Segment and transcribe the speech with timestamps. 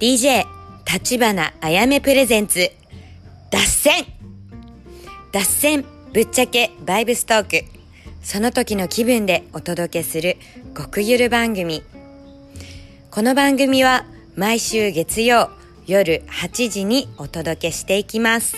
[0.00, 0.46] DJ
[0.90, 2.70] 立花あやめプレゼンツ。
[3.50, 4.06] 脱線。
[5.30, 5.84] 脱線
[6.14, 7.66] ぶっちゃけバイブストーク。
[8.22, 10.38] その時の気分でお届けする
[10.74, 11.82] 極ゆる番組。
[13.10, 14.06] この番組は
[14.36, 15.50] 毎週月曜
[15.86, 18.56] 夜8時にお届けしていきます。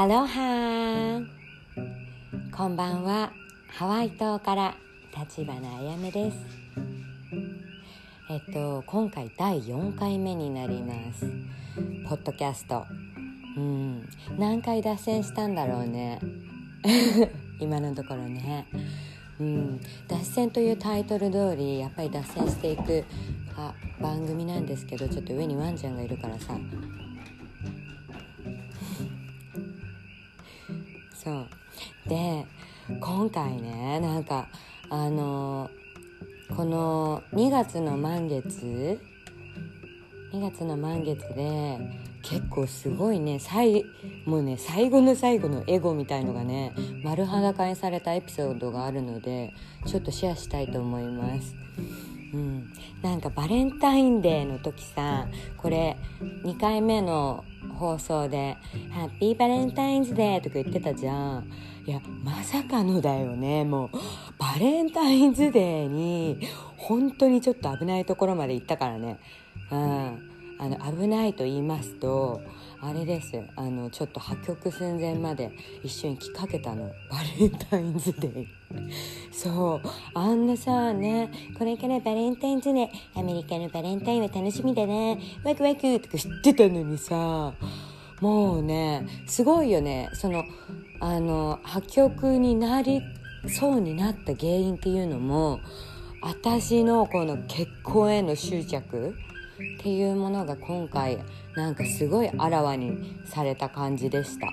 [0.00, 1.20] アロハ
[2.56, 3.32] こんばんは。
[3.66, 4.76] ハワイ島から
[5.12, 6.36] 立花あやめです。
[8.30, 11.26] えっと今回第4回目になります。
[12.08, 12.86] ポッドキャスト。
[13.56, 14.08] うん。
[14.38, 16.20] 何回脱線したんだろうね。
[17.58, 18.68] 今のところね。
[19.40, 19.80] うん。
[20.06, 23.04] 脱線というタイトル通りやっぱり脱線していく
[23.56, 26.56] あ番組なんですけどちょっと上にワンちゃんがいるからさ。
[31.28, 31.46] そ
[32.06, 32.46] うで
[33.00, 34.48] 今回ねなんか
[34.88, 35.68] あの
[36.56, 38.98] この2月の満月
[40.32, 41.78] 2月の満月で
[42.22, 43.84] 結構すごいね最
[44.24, 46.72] もうね最後の最後のエゴみたいのがね
[47.04, 49.52] 丸裸にされたエピソードがあるので
[49.86, 51.54] ちょっとシェアしたいと思います。
[52.32, 55.26] うん、なんかバレンタインデーの時さ
[55.56, 55.96] これ
[56.44, 57.44] 2回目の
[57.78, 58.56] 放送で
[58.92, 61.50] 「ハッピーバレンタインズデー」とか言ってたじゃん。
[61.86, 63.64] いやまさかのだよね。
[63.64, 63.90] もう
[64.38, 66.38] バレンタインズデーに
[66.76, 69.18] 本当にちょっと危ないところまで行ったからね。
[69.70, 70.28] うん。
[70.58, 72.42] あの危ないと言いますと
[72.80, 75.50] あれですあのちょっと破局寸前まで
[75.82, 76.84] 一緒に来かけたの。
[77.10, 78.46] バレンタインズデー。
[79.32, 79.88] そう。
[80.14, 82.88] あんなさねこれからバレンタインズデー
[83.20, 87.52] アメリカのバレンタインは楽しみだねワクワクとか知ってたのにさ。
[88.20, 90.08] もうねすごいよね。
[90.12, 90.44] その
[91.00, 93.00] あの破局になり
[93.48, 95.60] そうになった原因っていうのも
[96.20, 99.14] 私のこの結婚への執着
[99.78, 101.18] っていうものが今回
[101.58, 104.46] なんかすごいあらわにされた感じでした。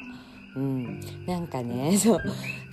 [0.55, 2.19] うん、なんかね そう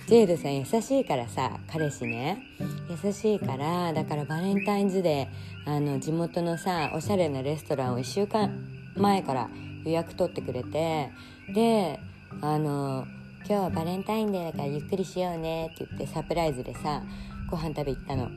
[0.07, 2.41] ジェイドさん優しいからさ彼氏ね
[2.89, 5.27] 優しいからだからバレンタインズで
[5.65, 8.49] あの地元のさおしゃれなレストランを1週間
[8.95, 9.49] 前から
[9.85, 11.11] 予約取ってくれて
[11.53, 11.99] で
[12.41, 13.05] あの
[13.45, 17.03] 今日はバレンタインデーだからゆっくりしようねって言ってサプライズでさ
[17.51, 18.31] ご飯食べ行ったの。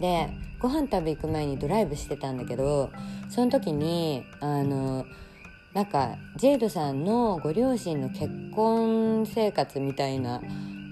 [0.00, 2.90] でご飯食べ行く前にドライブしてたんだけど
[3.28, 5.04] その時にあの
[5.74, 10.42] なんかジェイドさんのご両親の結婚生活みたいな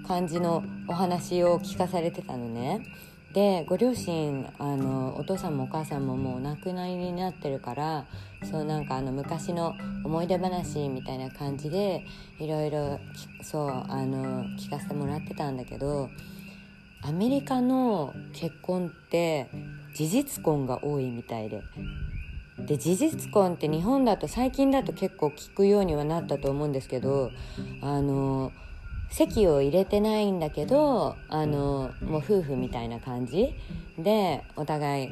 [0.07, 2.81] 感じのお話を聞かされてたのね。
[3.35, 8.05] でご両親あのお父さんもお母さんももうお亡くなりになってるから
[8.51, 12.05] そうなんかあの昔の思い出話みたいな感じで
[12.41, 12.99] いろいろ
[13.43, 16.09] そうあの聞かせてもらってたんだけど
[17.03, 19.49] アメリカの結婚って
[19.95, 21.63] 事実婚が多いみたいで
[22.67, 27.31] で事実婚って日本だと最近だと結構聞くようにはなったと思うんですけど
[27.83, 28.53] あの
[29.11, 33.55] 籍を入れてないんだけどあのもう夫婦みたいな感じ。
[33.99, 35.09] でお互い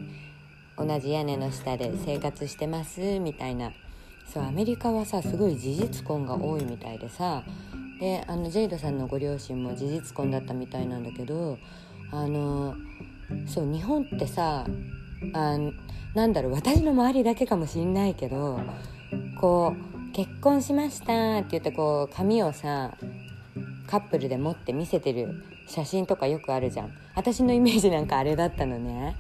[0.77, 3.73] 同じ屋根の下で生活してますみたいな。
[4.33, 7.43] そうアメリカはさすごい事実婚が多いみたいでさ。
[7.99, 11.59] であのジェイドさんのご両親も事実婚だったみたいなんだけど
[12.13, 12.77] あの
[13.47, 14.65] そう日本ってさ
[15.33, 15.59] あ
[16.15, 18.61] なんだろう私の周りだけかもしんないけど
[19.41, 22.97] こう結婚しましたって言ってこう紙をさ
[23.87, 26.93] カップルで持って見せてる写真とかよくあるじゃん。
[27.15, 29.17] 私のイメージなんかあれだったのね。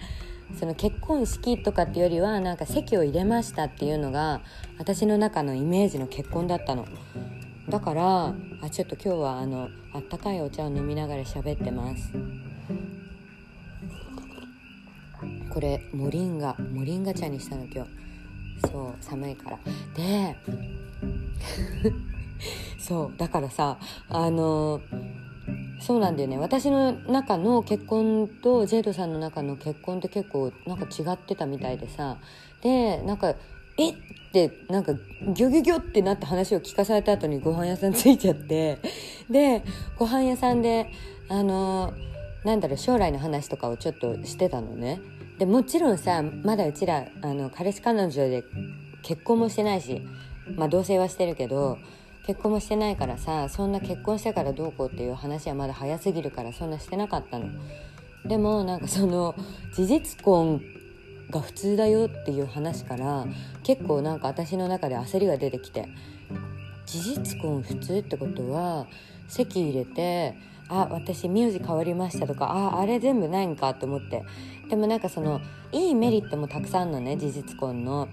[0.59, 4.41] その結婚式とかっていうよりはなんか席を入れましたっていうのが
[4.78, 6.86] 私の中のイメージの結婚だったの。
[7.68, 12.12] だからあちょっと今日はあのあったかいお茶を飲みながら喋ってます。
[15.59, 17.91] これモリンガモリンガ茶にしたの今日。
[18.71, 19.59] そう寒いから。
[19.97, 20.37] で
[22.78, 23.77] そうだからさ
[24.09, 24.81] あの
[25.81, 26.39] そうなんだよね。
[26.39, 32.19] 私の中の結婚とジェイドさんの中の結婚って結構なんか違ってたみたいでさ。
[32.63, 33.34] でなんか
[33.78, 33.95] えっ？
[34.33, 38.78] てなんかギョギョギョってなって話を聞かされた後にご飯屋さん着いちゃって。
[39.28, 39.65] で
[39.99, 40.87] ご飯屋さんで
[41.28, 41.95] あの
[42.45, 45.01] なんだろう将来の話とかをちょっとしてたのね。
[45.38, 48.44] でもちろんさまだうちらあの彼氏彼女で
[49.02, 50.02] 結婚もしてないし
[50.56, 51.78] まあ同棲はしてるけど
[52.26, 57.46] 結婚もしてないからさそんな結婚してからどうこうっていう話はまだ早すぎるからそんなしてなかったの。
[58.26, 59.34] でもなんかその
[59.72, 60.60] 事実婚
[61.30, 63.26] が普通だよっていう話から
[63.62, 65.88] 結構なんか私の中で焦りが出てきて
[66.84, 68.86] 事実婚普通ってことは
[69.28, 70.36] 籍入れて
[70.68, 74.24] あ私名字変わりましたとかああれ全部ないんかと思って。
[74.68, 75.41] でもなんかその
[75.72, 78.09] いいメリットもたくさんのね事実婚の。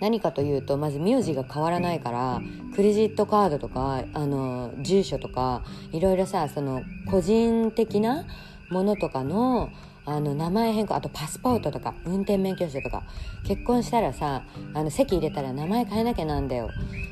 [0.00, 2.40] 何かというとまず名字が変わらないから
[2.74, 5.62] クレジットカードとかあの住所とか
[5.92, 8.26] いろいろさその個人的な
[8.68, 9.70] ものとかの
[10.04, 13.04] あの名前変更あとパスポートとか運転免許証とか
[13.46, 14.42] 結婚したらさ
[14.74, 16.70] あの籍入れたら名前変えなきゃなんだよ。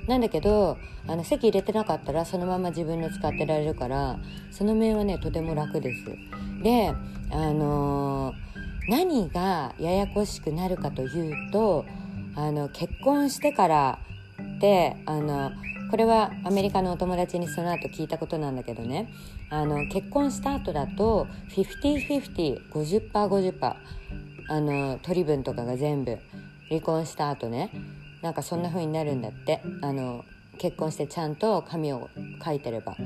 [0.08, 0.76] なんだけど
[1.06, 4.18] あの籍入れてなかったらそのまま自分の使ってられるから
[4.50, 6.04] その面はねとても楽です。
[6.62, 6.92] で
[7.30, 11.84] あのー、何がややこしくなるかというと
[12.34, 13.98] あの結婚してから
[14.56, 15.52] ってあの
[15.90, 19.12] これはアメリカのお友達にその後聞いたことなんだけどね
[19.50, 23.74] あの結婚した後だと 50-5050%50%
[24.48, 26.18] あの取り分とかが全部
[26.68, 27.70] 離婚した後ね。
[28.22, 29.62] なんかそんな風になるんだって。
[29.82, 30.24] あの
[30.58, 32.10] 結婚してちゃんと紙を
[32.44, 32.96] 書いてれば。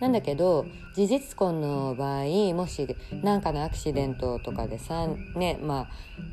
[0.00, 0.66] なんだけど
[0.96, 5.06] 事実婚の場合もし何かのアクシデントとかでさ
[5.36, 5.88] ねまあ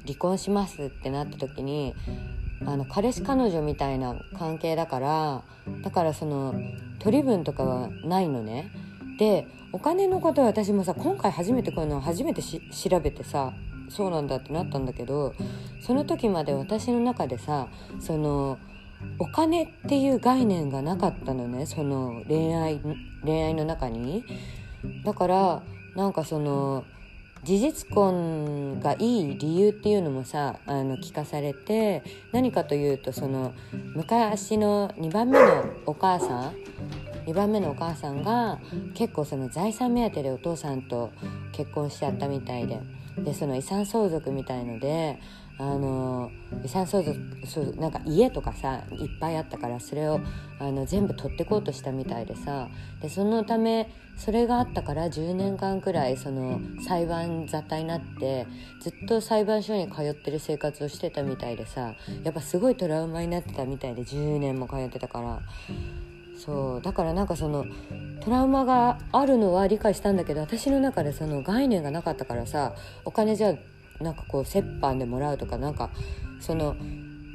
[0.07, 1.93] 離婚しますってなった時に
[2.65, 5.43] あの彼氏彼女みたいな関係だから
[5.83, 6.55] だからその
[6.97, 8.71] 取り分とかはないのね。
[9.19, 13.53] でお金のことは私もさ今回初めてこういうの初めて調べてさ
[13.89, 15.35] そうなんだってなったんだけど
[15.81, 17.67] その時まで私の中でさ
[17.99, 18.57] その
[19.19, 22.81] お金っていう概念がなかったのねその恋愛
[23.23, 24.23] 恋愛の中に。
[25.03, 25.61] だから
[25.95, 26.85] なんかその
[27.43, 33.53] 事実婚がいい理由っていうのもさあの聞かされて何かというとその
[33.95, 36.53] 昔の2番目のお母さん
[37.25, 38.59] 2番目のお母さんが
[38.93, 41.11] 結構その財産目当てでお父さんと
[41.51, 42.79] 結婚しちゃったみたいで
[43.17, 45.19] でその遺産相続みたいので
[45.57, 46.31] あの
[46.63, 47.19] 遺産相続
[47.77, 50.21] なんか家とかさいっぱいあったからそれを
[50.57, 52.69] あの全部取ってこうとしたみたいでさ
[53.01, 58.47] でそのためそれがあったから10年間くらいその裁判沙汰になって
[58.81, 61.93] ずっと裁判所に通ってる生活をしてたみたいでさ
[62.23, 65.41] やっぱすごいトラウマになってたみたいで10年も通ってたから。
[66.39, 66.81] そう。
[66.81, 67.65] だからなんかその
[68.21, 72.73] トラウマがあるのは理解したんだけど私の中でその概念がなかったからさ
[73.05, 73.53] お金じゃ
[74.01, 75.89] なんかこう折半でもらうとかなんか
[76.39, 76.75] その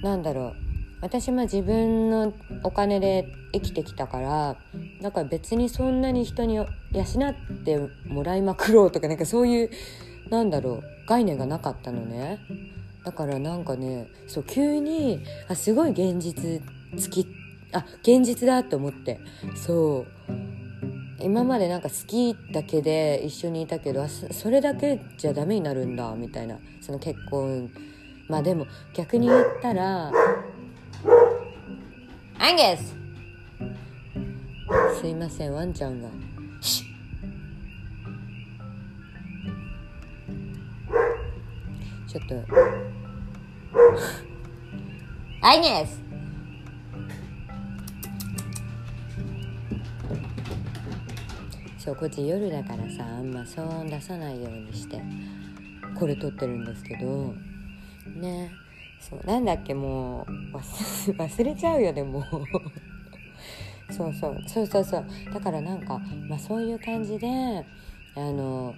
[0.02, 0.64] なんだろう。
[1.00, 4.56] 私も自分のお金で生きてきたから
[5.02, 6.66] だから別にそんなに人に養っ
[7.62, 9.70] てもらいまくろうとかなんかそういう
[10.30, 12.38] なんだろう概念がなかったのね。
[13.04, 16.62] だからなんかねそう急にあすごい現実
[16.96, 17.26] つき
[17.74, 19.20] あ現実だと思って。
[19.56, 20.06] そう。
[21.20, 26.58] 今までなんか好きだけで一緒にいたけどそれだけじゃダメになるんだみたいな。
[26.80, 27.70] その結婚。
[28.28, 30.10] まあでも逆に言ったら
[32.38, 32.94] アンゲス。
[35.00, 36.08] すいませんワンちゃんが。
[42.06, 42.34] ちょっと。
[45.42, 46.03] アンゲス。
[51.84, 55.02] そうこっち夜だからさあんま騒音出さないようにして
[55.94, 57.34] これ撮ってるんですけど
[58.16, 58.50] ね
[58.98, 62.24] そうなんだっけもう 忘れちゃうよでもう。
[63.92, 65.04] そうそうそうそうそう。
[65.34, 67.28] だからなんか、まあ、そういう感じで
[68.14, 68.74] あの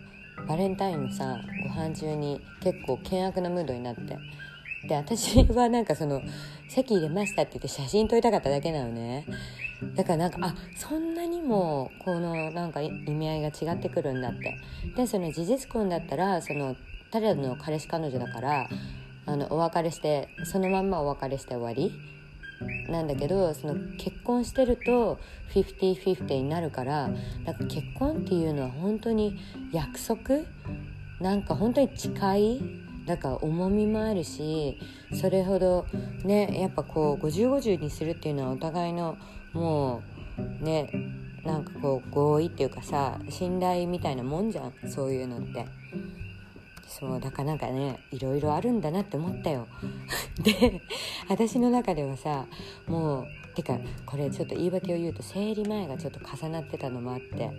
[0.49, 4.19] バレンタインのさご飯中に結構険悪なムードになって。
[4.89, 6.23] で私はなんかその
[6.69, 9.25] 席入れましたって言って写真撮りたかっただけなのね。
[9.95, 14.57] だからなんかあそんなにもこのなんか意味合いが違ってくるんだって。
[14.97, 16.77] でその事実婚だったらその
[17.11, 18.69] 誰の彼氏彼女だから
[19.27, 21.93] あのお別れしてそのまんまお別れして終わり。
[22.89, 25.19] なんだけどその結婚してると
[25.53, 27.11] 50-50になるから
[27.45, 29.39] だから結婚っていうのは本当に
[29.73, 30.47] 約束？
[31.21, 32.63] なんか本当に誓い？
[33.07, 34.81] だから重みもあるし
[35.21, 35.87] それほど
[36.25, 39.17] ねやっぱこう5050にするっていうのはお互いの
[39.57, 40.03] も
[40.61, 40.91] うね
[41.45, 45.67] なんかこう合意っていうかさ信頼みたいなもんじゃんそういうのって。
[46.89, 49.67] そうだからなんかねいろいろあるんだなって思ったよ。
[50.43, 50.81] で
[51.29, 52.47] 私の中ではさ
[52.87, 57.51] もうてかこれちょっと言い訳を言うと生理前がちょっと重なってたのもあって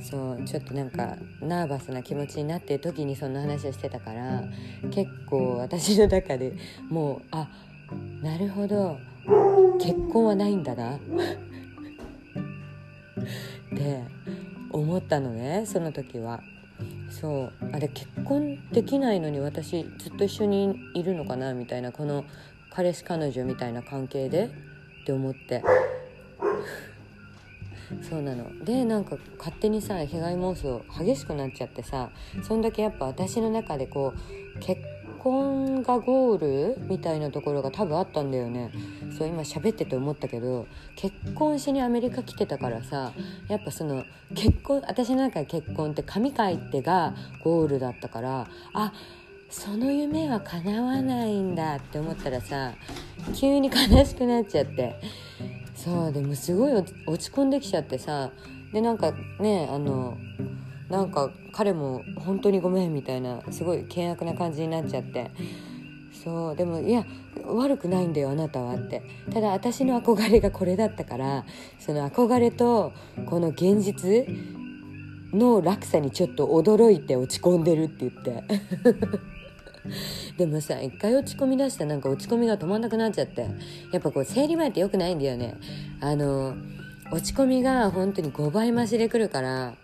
[0.00, 4.44] そうちょっとなんかナーバスな気持ちになってる時にそんな話をしてたから
[4.90, 6.54] 結構私の中で
[6.88, 7.48] もうあ
[8.22, 8.98] なるほど
[9.80, 10.96] 結婚はないんだな。
[10.96, 10.98] っ
[13.76, 14.02] て
[14.70, 16.40] 思ったのねその時は。
[17.10, 22.24] そうあれ結婚できないのに私ずっと一緒にいるのかなみたいなこの
[22.70, 24.50] 彼氏彼女みたいな関係で
[25.02, 25.62] って思って。
[28.02, 28.64] そうなの。
[28.64, 32.10] でなんか勝手にさ被害妄想激しくなっちゃってさ
[32.42, 34.12] そんだけやっぱ私の中でこ
[34.56, 34.80] う結
[35.24, 38.70] 婚がゴールみたいなところが多分あったんだよね。
[39.16, 40.66] そう今喋ってて思ったけど
[40.96, 43.12] 結婚しにアメリカ来てたからさ
[43.48, 44.04] やっぱその
[44.34, 48.92] 結婚私の中で結婚って神書いてがゴールだったからあ
[49.48, 52.74] その夢は叶わないんだって思ったらさ
[53.34, 55.00] 急に悲しくなっちゃって。
[55.74, 56.84] そうでもすごい落
[57.18, 58.30] ち込んできちゃってさ
[58.72, 60.16] でなんかねあの
[60.88, 65.30] なんか彼も本当にごめんみたいなすごい険悪な感じになっちゃって。
[66.24, 67.04] そうでもいや
[67.44, 69.02] 悪くないんだよあなたはって。
[69.32, 71.44] ただ私の憧れがこれだったから
[71.78, 72.92] その憧れと
[73.26, 74.26] この現実
[75.32, 78.44] の落差にちょっと驚いて落ち込んでるって言って。
[80.38, 83.46] でもさ一回落ち込み出したなんか落ち込みが止まんなくなっちゃって。
[83.92, 85.56] やっぱこう生理前って良くないんだよね。
[86.00, 86.54] あの
[87.12, 89.74] 落ち込みが本当に5倍増しでくるから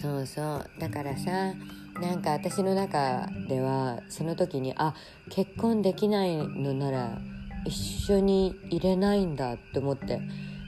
[0.00, 0.70] そうそう。
[0.80, 1.54] だからさ
[2.00, 4.94] なんか私の中ではその時にあ
[5.28, 7.18] 結婚できないのなら
[7.66, 10.20] 一緒にいれないんだって思って。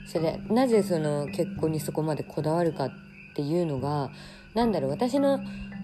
[0.05, 2.91] それなぜその結婚にそこまでこだわるかっ
[3.35, 4.11] ていうのが
[4.53, 5.39] 何だろう私の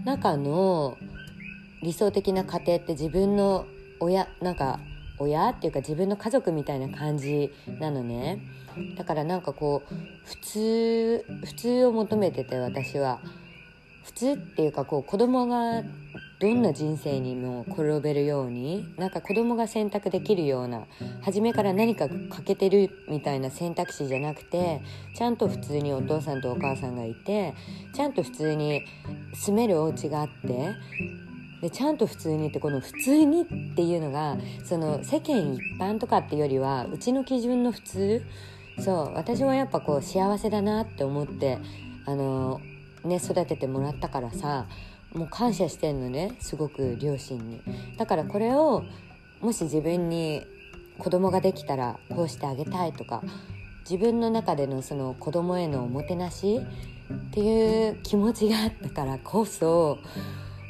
[0.06, 0.98] 中の
[1.82, 3.65] 理想的な家庭って自分の
[4.00, 4.79] 親なんか
[5.18, 8.39] 親っていうか自分の家族みたいな感じなのね。
[8.98, 13.20] だからなんかこう普通普通を求めてて私は。
[14.03, 15.84] 普通っていうかこう子供が
[16.39, 20.86] どんな人生にも転べるようになんか子供が選択できるような
[21.22, 24.82] 初めから何か欠けてるみたいな選択肢じゃなくて
[25.15, 27.53] ちゃんと普通にお父さんとお母さんがいて
[27.94, 28.86] ちゃんと普通に
[29.34, 30.75] 住めるお家があって
[31.62, 38.25] でちゃんと普通にってこの「普通に」っていうのがその世間一般とかっていうよりはうちの基準の普通。
[38.79, 41.58] そう私はやっぱこう幸せだなって思って
[42.06, 42.62] あの
[43.03, 44.65] ね育ててもらったからさ
[45.13, 47.62] もう感謝してんのねすごく両親に。
[47.98, 48.84] だからこれを
[49.41, 50.44] もし自分に
[50.98, 53.24] 子供ができたらこうしてあげたいとか
[53.89, 59.98] 自分の中でのその子供へのおもてなしっていう気持ちがあったからこそ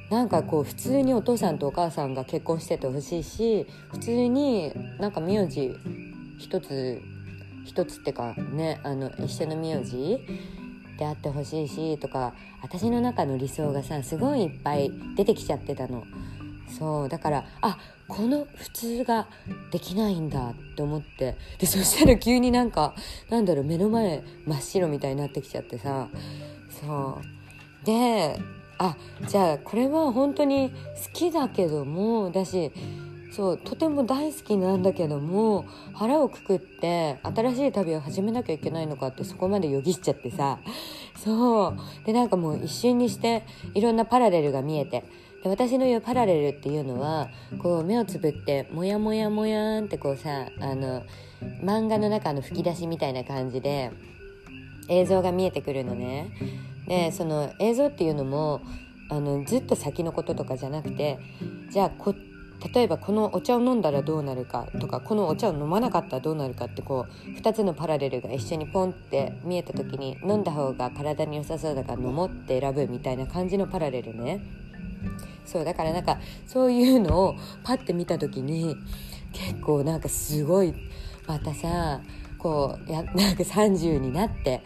[0.10, 5.76] なんかこう普通にお父さんとお母さんが結婚しててほしいし普通になんか名字
[6.38, 7.02] 一つ
[7.66, 10.20] 一つってかねあの一緒の名字
[11.00, 16.04] であってほしいしとか私の中の理想がさすごいいっぱい出てきちゃってたの。
[16.78, 19.28] そうだからあこの普通が
[19.72, 21.38] できないんだって思って。
[21.58, 22.94] でそしたら急になんか
[23.30, 26.10] なんだろう目の前真っ白みたいになってきちゃってさ。
[26.82, 27.20] そ
[27.84, 27.86] う。
[27.86, 28.38] で
[28.78, 28.96] あ
[29.28, 30.76] じゃあこれは本当に好
[31.14, 32.72] きだけどもだし
[33.32, 40.60] そうとても大好きなんだけども腹をくくって新しい旅を始めなきゃいけないのかってそこまでよぎっちゃってさ。
[41.24, 41.78] そう。
[42.06, 43.44] でなんかもう一瞬にして
[43.74, 45.04] いろんなパラレルが見えて。
[45.44, 47.30] で私の言うパラレルっていうのは
[47.62, 51.04] こう目をつぶってモヤモヤモヤンってこうさあの
[51.64, 53.92] 漫画の中の吹き出しみたいな感じで
[54.90, 56.32] 映像が見えてくるのね。
[56.88, 58.62] でその映像っていうのも
[59.10, 61.20] あのずっと先のこととかじゃなくて
[61.72, 62.16] じゃあこっ
[62.74, 74.42] 例えばこのお茶を飲んだらどうなるかとかこのお茶を飲まなかったらどうなるかってこう2つのパラレルが一緒にポンって見えた時に飲んだ方が体に良さそうだから飲もうって選ぶみたいな感じのパラレルね。
[75.46, 78.76] そうだからなんかそういうのをパッて見た時に
[79.34, 80.74] 結構なんかすごい
[81.26, 82.02] またさ
[82.38, 84.62] こうやなんか30になって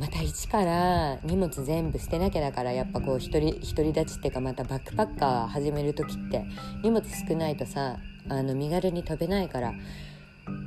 [0.00, 6.42] また一から荷物全部捨てなきゃだからやっぱこう一人独り立ちっていうかまたバックパッカー始める時って
[6.82, 7.98] 荷物少ないとさ
[8.30, 9.74] あの身軽に飛べないから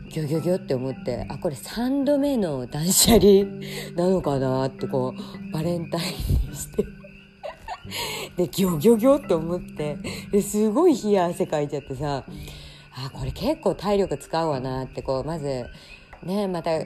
[0.10, 3.46] ギョギョギョって思ってあこれ3度目の断捨離
[3.98, 6.86] なのかなってこうバレンタインにして。
[8.38, 9.98] でギョギョギョって思って
[10.32, 12.24] ですごい冷や汗かいちゃってさ
[12.92, 15.66] あこれ結構体力使うわなってこうまず
[16.24, 16.86] ねまたなん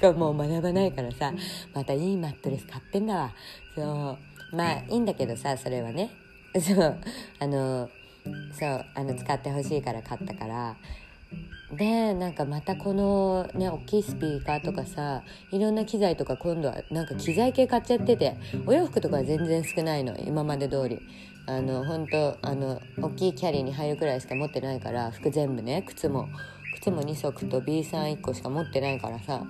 [0.00, 1.32] かもう学ばないからさ
[1.74, 3.32] またいいマットレス買ってんだわ。
[3.74, 4.18] そ
[4.52, 4.56] う。
[4.56, 6.10] まあいいんだけどさそれはね。
[6.60, 6.96] そう。
[7.38, 7.88] あの
[8.52, 10.76] そうあの使ってほしいから買ったから。
[11.72, 21.00] でなんかまたこのね大きいスピーカーとかさいろんな機材とか今度はなんか機材系買っちゃっててお洋服とかは全然少ないの今まで通り。
[21.48, 26.28] あの本当あの大きいキャリーに入るくらいしか持ってないから服全部ね靴も
[26.86, 29.44] 靴も2足と B さん1個しか持ってないからさ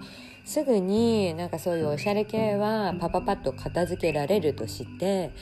[0.47, 5.33] すぐになんかそういうおしゃれ系はパパパッと片付けられるとして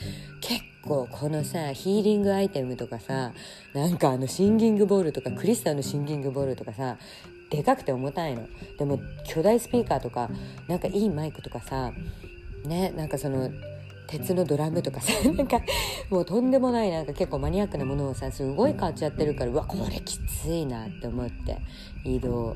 [0.41, 3.31] 結構このさヒーリングアイテムとかさ
[3.73, 6.97] なんかあのシンギングボールとかクリスタルのシンギングボールとかさ
[7.49, 8.47] でかくて重たいの。
[8.77, 10.29] でも巨大スピーカーとか
[10.67, 11.93] なんかいいマイクとかさ
[12.65, 13.51] ねなんかその
[14.07, 15.59] 鉄のドラムとかさなんか
[16.09, 21.57] もうとんでもないなんか結構マニアックなものをさすごい買っちゃってるからうわこれきついなって思って
[22.03, 22.55] 移動。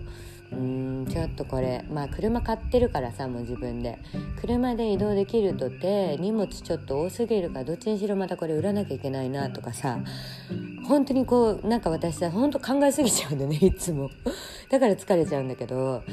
[0.52, 4.00] うんちょっとこれまあ車買ってるからさもう自分で。
[4.42, 10.00] 車で移動できるとて荷物ちょっと多すぎるからどっちにしろまたこれ売らなきゃいけないなとかさ
[10.88, 14.10] 本当にこうなんか私さ本当考えすぎちゃうんだよねいつも。
[14.70, 16.04] だから疲れちゃうんだけど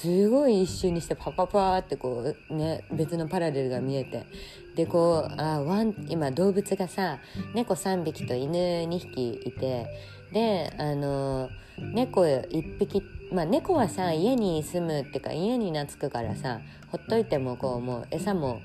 [0.00, 4.26] すごい一瞬にしてパパパーってこうね別のパラレルが見えて。
[4.74, 7.18] でこうあワン今動物がさ
[7.54, 9.86] 猫3匹と犬2匹いて。
[10.32, 18.60] であの猫1匹まあ猫はさ家に住むっていうか家に懐くからさほっといてもこうもう餌も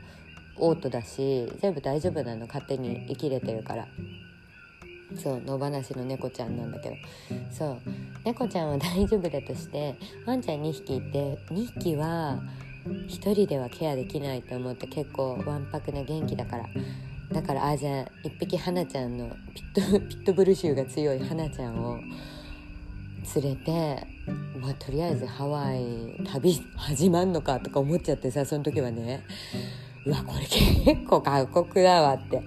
[0.60, 3.88] オートだし全部大丈夫なの勝手に生きれてるから。
[5.16, 6.96] そう野放しの猫ちゃんなんだけど。
[7.52, 7.78] そう。
[8.26, 9.96] 猫ちゃんは大丈夫だとして
[10.26, 12.40] ワンちゃん2匹いて2匹は
[12.86, 16.66] 1人ではケアできないと思って結構わんぱくな元気だから。
[17.32, 22.00] だからあじゃあ1匹花ちゃんのピット ピットブル臭が強い花ちゃんを
[23.36, 24.08] 連れて
[24.58, 29.24] まあとりあえずハワイ旅始まんのかとか思っちゃってさその時はね。
[30.06, 32.42] うわこれ結構過酷だわって。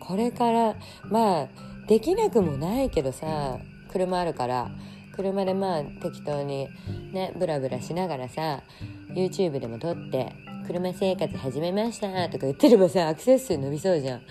[0.00, 0.76] これから
[1.10, 1.48] まあ
[1.92, 3.58] できなくもないけどさ
[3.92, 4.70] 車あるから
[5.14, 6.70] 車でまあ適当に
[7.12, 8.62] ねブラブラしながらさ
[9.10, 10.34] YouTube でも撮って
[10.66, 14.22] 「車生活始めました」とか言ってればさアクセス数伸びそうじゃん。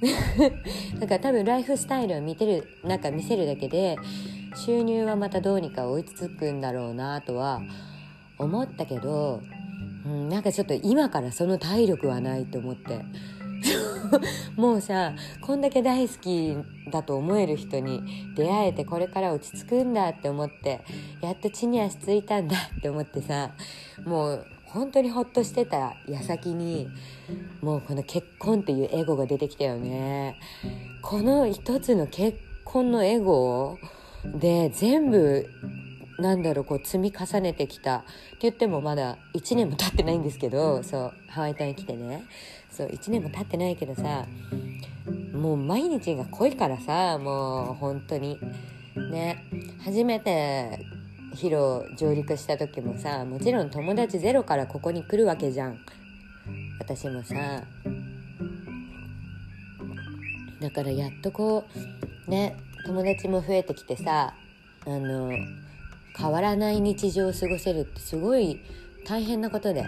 [1.00, 3.96] だから多分ライフスタイルを見てるなんか見せるだけで
[4.54, 7.62] 収入はまたどうにか追いつくんだろうなとは
[8.36, 9.40] 思ったけど、
[10.04, 13.00] うん、なんかちょっと今からその体力はないと思って
[14.56, 16.56] もうさこんだけ大好き
[16.90, 18.02] だと思える人に
[18.36, 20.80] 出会えてこれから落ち着くんだって思って
[21.20, 23.50] やっと地に足ついたんだって思ってさ
[24.04, 26.88] もう本当にほっとしてた矢先に
[27.62, 30.38] もうこの結婚っていうエゴが出てきたよね。
[31.02, 33.78] この一つの結婚のエゴ
[34.24, 35.48] で全部
[36.18, 37.98] なんだろうこう積み重ねてきた。
[37.98, 38.06] って
[38.42, 42.24] 言ってもまだ1年も経ってないんですけどそうハワイ島に来てね。
[42.70, 44.26] そう1年も経ってないけどさ
[45.32, 48.38] もう毎日が濃いからさもう本当に。
[49.10, 49.44] ね。
[49.84, 50.84] 初めて
[51.34, 55.78] ヒロ上陸した時もさもちろん友達ゼロからここに来るわけじゃん。
[56.80, 57.62] 私もさ。
[60.60, 61.64] だからやっとこ
[62.26, 64.34] うね友達も増えてきてさ
[64.84, 65.30] あの
[66.16, 68.60] 変わらない日常を過ごせるってすごい
[69.06, 69.84] 大変なことで。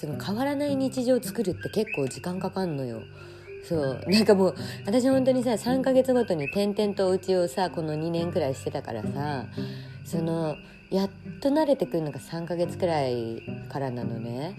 [0.00, 3.02] その変わらない日常を作るって結構時間かかんのよ。
[3.64, 4.00] そう。
[4.06, 4.54] なんかもう
[4.86, 9.46] 私本当にさ3ヶ月ごとに転々とお家をさこの2年くらいしてたからさ
[10.04, 10.56] その
[10.90, 14.54] やっと慣れてくるのが3ヶ月くらいからなのね。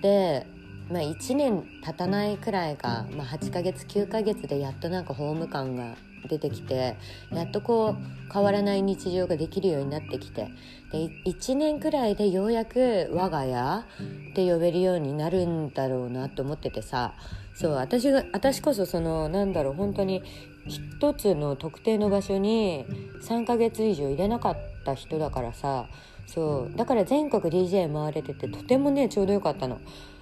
[0.00, 0.46] で、
[0.90, 5.96] まあ、1年経たないくらいが、まあ、8ヶ月9ヶ月でやっとなんかホーム感が
[6.28, 6.96] 出てきて
[7.32, 10.48] やっとこう変わらない日常ができるようになってきて
[10.94, 13.84] で1年くらいでようやく我が家
[14.30, 17.14] って呼べるようになるんだろうなと思っててさ。
[17.56, 20.24] そう私が私こそそのなんだろう本当に
[20.66, 22.84] 一つの特定の場所に
[23.22, 25.86] 3ヶ月以上入れなかった人だからさ。
[26.26, 29.80] そうだから全国 DJ 回れててとてもねちょうどよかったの。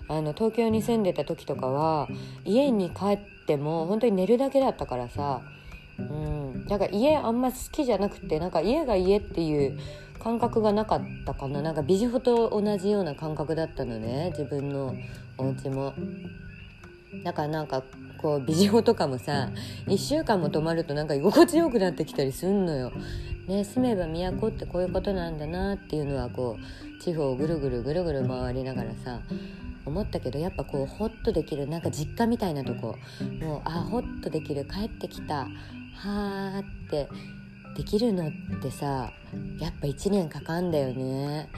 [0.08, 2.08] あの東京に住んでた時とかは
[2.44, 5.42] 家に帰っても本当に寝るだけだったからさ。
[5.98, 9.78] うん、だから家あんま好きじゃなくてなんか家が家っていう
[10.22, 11.62] 感覚がなかったかな。
[11.62, 14.30] なんかビジホと同じような感覚だったのね。
[14.30, 14.94] 自分の
[15.36, 15.92] お家も。
[17.24, 17.82] だからなんか
[18.18, 19.50] こうビジホとかもさ
[19.86, 22.92] 1週間も泊まるとなんか居心地よくなってきたりすんのよ。
[23.48, 29.20] ね、住めば都ってこういうことなんだなっていうのはこう地方をぐるぐるぐるぐる回りながらさ
[29.84, 32.96] 思ったけどやっぱこうホッとできるなんか実家みたいなとこ。
[33.40, 37.08] もうあホッとできる帰ってきたはーって
[37.76, 38.32] できるのっ
[38.62, 39.12] てさ
[39.58, 41.48] やっぱ1年かかんだよね。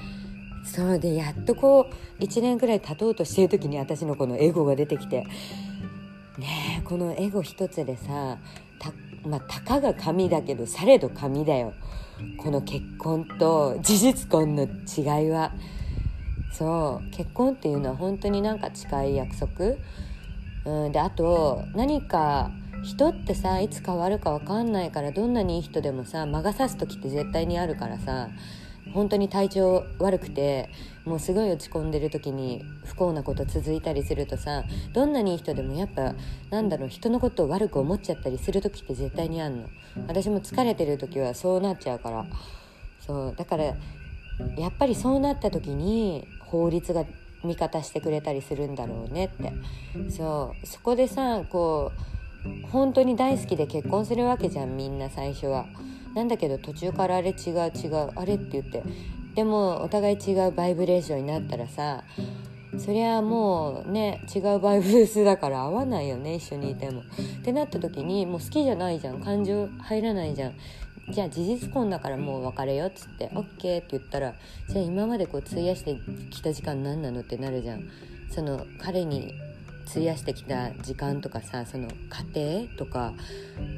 [0.64, 5.27] そうでやっとこう1年くらい経とうとしてる時に私のこのエゴが出てきて。
[6.38, 8.38] ねえこのエゴ一つでさ
[8.81, 8.92] た
[9.29, 11.72] まあたかが紙だけどされど紙だよ。
[12.38, 15.53] この結婚と事実婚の違いは。
[16.53, 19.74] そう結婚っていうのは本当になんか近い約束。
[20.64, 22.50] うんであと何か
[22.84, 28.28] 人ってさいつ変わるか分かんないからどんなにいい人でもさ魔が差す時って絶対にあるからさ
[28.92, 30.68] 本当に体調悪くて
[31.06, 36.14] もうすごい落ち込んでる時に不幸なこと続いたりするとさどんなにいい人でもやっぱ
[36.50, 39.68] なんだろう人のことを悪く思っちゃったりする時って絶対にあんの。
[40.06, 42.26] 私も疲れてる時はそうなっちゃうから。
[43.00, 43.74] そうだからや
[44.68, 47.04] っぱりそうなった時に法律が
[47.44, 49.52] 味方してくれたりするんだろうねって。
[50.10, 52.13] そうそこでさこう
[52.70, 55.66] 本当に大好きで結婚するわけじゃんみんな最初は。
[56.14, 58.85] なんだけど途中からあれ違う違うあれって言って
[59.35, 62.04] でもお互い違うバイブレーションになったらさ
[62.78, 67.00] そりゃもうね違うバイブルスだから合わないよね一緒にいても。
[67.00, 67.04] っ
[67.44, 70.54] てなった時にもう好きじゃないじゃん感情入らないじゃん。
[71.11, 74.35] じゃあ事実婚だからもう別れよっつって「OK」って言ったら
[74.68, 75.98] じゃあ今までこう費やして
[76.30, 77.88] きた時間何なのってなるじゃん。
[78.30, 79.35] その彼に
[79.88, 81.88] 費やしてきた時間とかさその
[82.34, 83.12] 家庭とか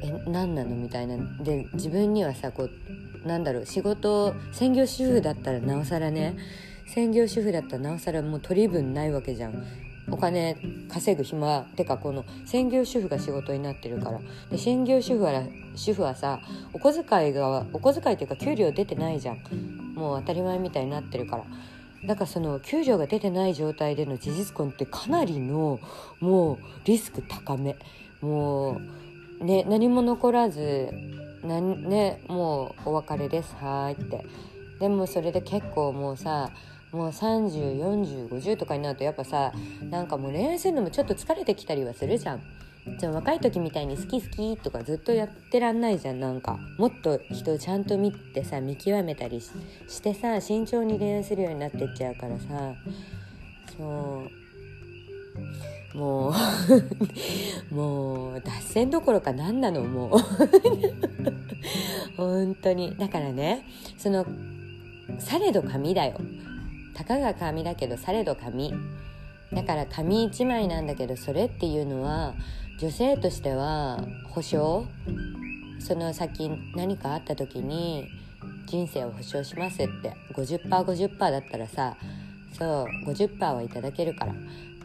[0.03, 6.37] え何なのみたいなで自分にはさこうなんだろう仕事専業主婦だったらなおさらね
[6.87, 9.63] 専業主婦だったらなおさらもう取り分ないわけじゃん。
[10.09, 10.55] お金
[10.87, 14.21] 稼ぐ暇てかこの専業主婦が仕事になってるから。
[14.49, 15.43] で専業主婦は
[15.75, 16.39] 主婦はさ
[16.71, 19.37] お小遣いがお小遣いっていうか給料出てないじゃん。
[19.95, 21.43] もう当たり前みたいになってるから。
[22.05, 25.79] だからその給料が出てない状態での事実婚ってかなりの
[26.19, 27.75] もうリスク高め。
[28.21, 28.79] も
[29.39, 30.89] うね何も残らず
[31.43, 33.55] なねもうお別れです。
[33.55, 34.25] はいって。
[34.79, 36.51] でもそれで結構もうさ
[36.91, 39.51] もう304050とかになるとやっぱさ
[39.89, 42.41] なんかもう恋愛するのもちょっと疲れてきたりはするじゃん。
[42.97, 46.57] じゃあ若い時みたいに好き好きとかずっとやってらんないじゃんなんか。
[46.77, 49.51] もっと人ちゃんと見てさ見極めたりし
[50.01, 52.73] てさ慎重に恋愛するようになってっちゃうからさ。
[53.77, 54.23] そ
[55.93, 55.97] う。
[55.97, 56.33] もう
[57.73, 60.11] もう脱線どころか何なのもう。
[62.17, 62.95] 本当に。
[62.97, 63.65] だからね
[63.97, 64.25] その
[65.19, 66.19] されど紙だよ。
[66.93, 68.73] たかが紙だけどされど紙
[69.53, 72.33] だから紙一枚なんだけどそれっていうのは
[72.79, 74.85] 女性としては保証
[75.79, 78.07] その先何かあった時に
[78.67, 81.95] 人生を保証しますって 50%50% 50だったらさ
[82.57, 84.33] そう50%はいただけるから。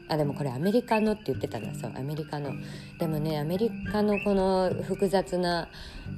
[0.08, 2.52] あでもこれアメリカのって言ってたんだそうアメリカの。
[2.98, 5.68] でもねアメリカのこの複雑な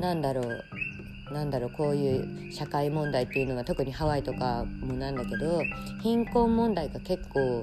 [0.00, 5.62] なんだろうなんだろうこういう社会問題っていうのが特にハワイとかもなんだけど
[6.02, 7.62] 貧困問題が結構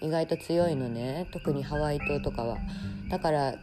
[0.00, 1.28] 意外と強いのね。
[1.32, 2.58] 特にハワイ島とかは。
[3.08, 3.54] だから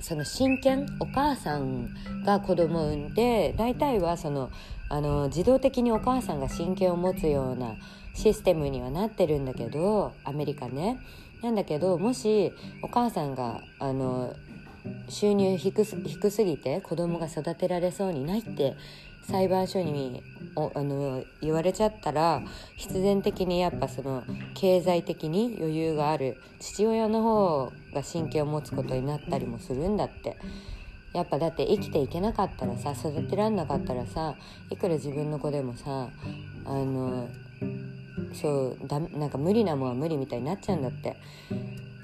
[0.00, 1.90] その親権お母さん
[2.24, 4.50] が子供を産んで大体はその
[4.88, 7.74] あの自動的にお母さんが親権を持つような
[8.14, 10.98] システムにはなってるんだけどアメリカね。
[11.42, 12.52] なんだけどもし
[12.82, 14.34] お母さんがあの
[15.08, 18.74] 収入低す低すぎて子供が育てられそうにないって
[19.22, 20.22] 裁判所に
[20.56, 22.42] おあの言われちゃったら
[22.76, 30.36] 必然的にやっぱその経済的に余裕がある父親の方が神経を持つことになったりもするんだって。
[31.12, 34.36] やっぱだって生きていけなかったらさ育てらんなかったらさ
[34.70, 36.08] いくら自分の子でもさ
[36.64, 37.28] あの
[38.32, 41.16] そうだなんか無理なもんは無理みたいになっちゃうんだって。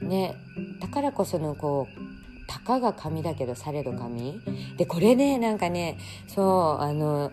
[0.02, 0.36] ね
[0.80, 2.15] だからこそのこう
[2.46, 4.40] たかが紙だけどされど紙
[4.76, 7.32] でこれねなんかねそうあの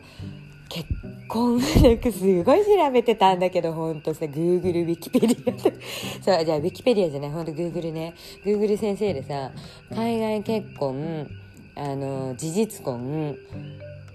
[0.69, 0.89] 結
[1.27, 5.59] 婚 なんかすごい調べてたんだけどほんとさ Google ウィキペディア
[6.23, 8.15] そうじゃあウィキペディアじゃないほんと Google ね。
[8.43, 9.51] Google 先生でさ
[9.91, 11.27] 海外結婚
[11.75, 13.37] あの事実婚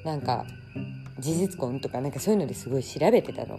[0.04, 0.46] なんか
[1.20, 3.58] 事実婚とかなんかそういうのですごい調べてたの。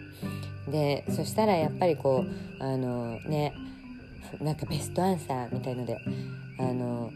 [0.69, 2.25] でそしたらやっぱりこ
[2.59, 3.53] うあのね
[4.41, 5.97] なんかベストアンサーみたいので
[6.59, 7.11] あの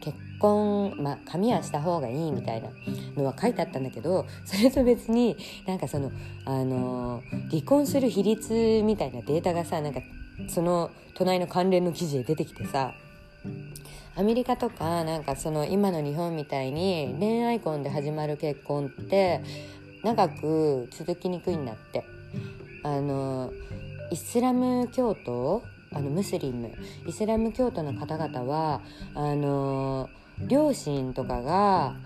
[0.00, 2.70] 結婚、まあ、髪はした方がいいみたいな
[3.16, 6.12] のは書いてあったんだけどそれと別になんかその、
[6.44, 10.00] あの離婚する比率みたいなデータがさなんか
[10.48, 12.92] その隣の関連の記事で出てきてさ
[14.14, 19.42] アメリカとかなんかその今の日本みたいに恋愛婚で始まる結婚って
[20.02, 22.04] 長く続きにくいんだって。
[22.86, 23.52] あの
[24.12, 25.64] イスラム教徒
[25.96, 26.70] あのムスリム。
[27.06, 28.82] イスラム教徒の方々は
[29.14, 30.10] あの
[30.46, 31.96] 両親とかが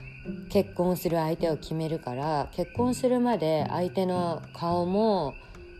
[0.48, 5.34] 結婚する相手を決めるから結婚するまで相手の顔も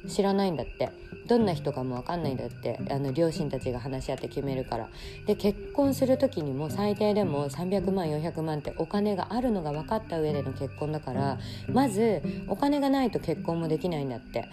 [0.09, 0.91] 知らないんだって。
[1.29, 2.81] どんな人かも分かんないんだって。
[2.91, 4.89] あの両親たちが話し合って決めるから。
[5.27, 11.39] で結婚する時にも最低でも300万400万ってお金があるのが分かった上での結婚だから
[11.73, 14.49] まずお金がないと結婚もできないんだって。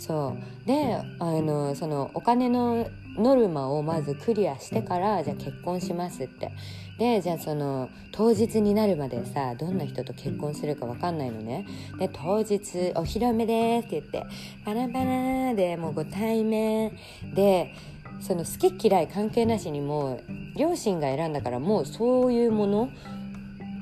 [0.00, 0.34] そ
[0.64, 0.66] う。
[0.66, 6.50] であのそのお金のノルマをまずクリアしてからじゃあ結婚しますって。
[6.98, 11.66] でじゃあその当日になるまでさどんな人と結婚するか分かんないのね。
[11.98, 14.26] で当日「お披露目です」って言って
[14.64, 16.92] バラバラでもうご対面。
[17.34, 17.74] で
[18.20, 20.20] その好き嫌い関係なしにもう
[20.56, 22.88] 両親が選んだからもうそういうもの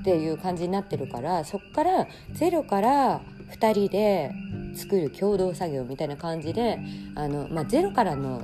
[0.00, 4.31] っていう感じになってるからそっからゼロから2人で
[4.74, 6.78] 作る共同作業みたいな感じで
[7.14, 8.42] あの、まあ、ゼロからの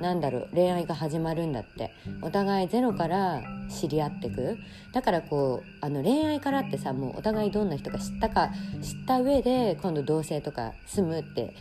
[0.00, 1.90] なんだろう恋愛が始まるんだって。
[2.20, 4.58] お互いゼロから知り合ってく。
[4.92, 8.50] だからこうあの恋愛からってさもうお互いどんな人か知ったか
[8.82, 11.54] 知った上で今度同棲とか住むって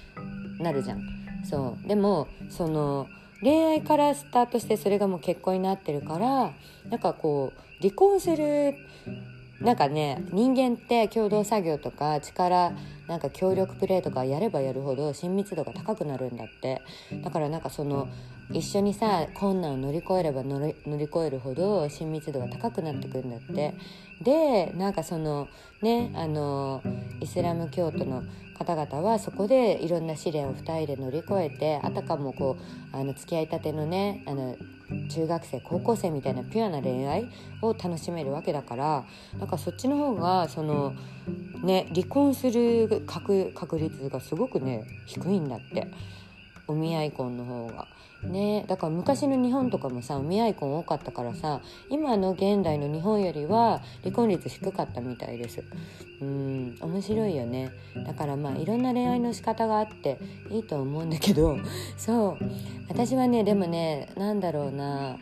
[0.60, 1.02] なるじゃん。
[1.44, 1.88] そう。
[1.88, 3.08] でもその
[3.42, 6.54] 恋愛からスタートしてそれがもう結婚になってるから
[6.90, 8.76] なんかこう離婚する
[9.62, 12.74] なんかね人間って共同作業とか力
[13.08, 16.82] なんか協力プレーとかやればやるほど親密度が高くなるんだって。
[17.24, 18.08] だからなんかその
[18.52, 23.76] 一緒にさ困難を乗り越えれば乗り越えるほど親密度が高くなってくんだって。
[24.22, 25.48] でなんかその
[25.82, 26.82] ねあの
[27.20, 28.24] イスラム教徒の
[28.58, 32.58] 方々はそこでいろんな試練を2人で乗り越えてあたかもこ
[32.94, 34.56] うあの付き合いたてのねあの
[35.10, 37.30] 中学生高校生みたいなピュアな恋愛
[37.62, 39.06] を楽しめるわけだから
[39.40, 40.94] なんかそっちの方がその
[41.64, 45.88] ね離婚する確確率がすごくね低いんだって
[46.68, 47.88] お見合い婚の方が。
[48.26, 55.64] ね、だから昔の日本とかもさお見合い婚多かったからさ今の現代の日本よりは離婚率低かったみたいです。
[56.22, 56.78] うん。
[56.82, 57.72] 面白いよね。
[58.06, 61.58] だからまあいろんな恋愛の仕方があっていいと思うんだけど
[61.98, 62.46] そう。
[62.88, 65.18] 私はねでもね何だろうな。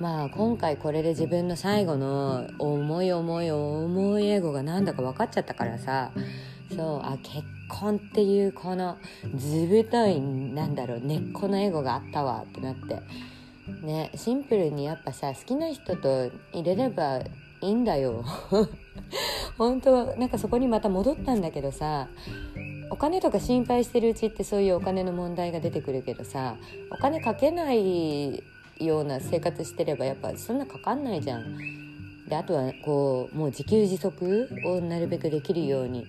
[0.00, 6.12] まあ今回これで自分の最後の重い重い重い英語が何だか分かっちゃったからさ
[6.74, 7.00] そう。
[7.02, 8.98] あ結婚っていうこの
[9.36, 13.02] 図太いなんだろう根っこのエゴがあったわってなって。
[13.82, 18.24] ねシンプルにやっぱさ好きな人と入れればいいんだよ。
[19.58, 22.08] 本当なんかそこにまた戻ったんだけどさ
[22.90, 26.56] お金とか心配してるうちってそういうお金の問題が出てくるけどさ
[26.90, 28.42] お金かけない
[28.78, 31.58] ような生活してればやっぱそんなかかんないじゃん。
[32.28, 36.06] であとはこうもう自給自足をなるべくできるように。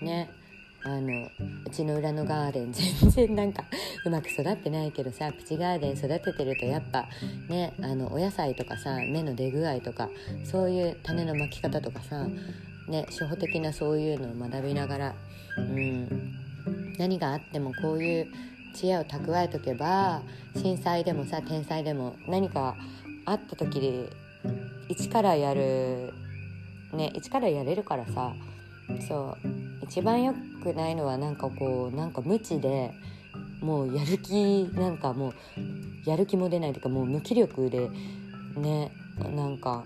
[0.00, 0.30] ね。
[0.86, 1.28] あの
[1.66, 3.64] うちの裏のガーデン 全然なんか
[4.04, 7.08] うまく育ってないけどさプチガーデン育ててるとやっぱ
[7.48, 10.08] ねあのお野菜とかさ芽の出具合とか
[10.44, 12.28] そういう種のまき方とかさ
[12.88, 15.14] ね初歩的なそういうのを学びながら、
[15.58, 16.08] うん、
[16.98, 18.28] 何があってもこういう
[18.76, 20.22] 知恵を蓄えとけば
[20.54, 22.76] 震災でもさ天災でも何か
[23.24, 24.08] あった時で
[24.88, 26.12] 一からやる
[26.92, 28.32] ね一からやれるからさ
[29.08, 32.92] そう一番良くないのはなんかこうなんか無知で
[33.60, 35.34] もうやる気なんかもう
[36.08, 37.90] やる気も出ないというかもう無気力で
[38.56, 39.84] ねなんか、